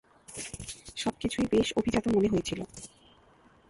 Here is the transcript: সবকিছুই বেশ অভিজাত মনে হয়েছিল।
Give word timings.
সবকিছুই 0.97 1.47
বেশ 1.51 1.67
অভিজাত 1.77 2.05
মনে 2.07 2.27
হয়েছিল। 2.27 2.59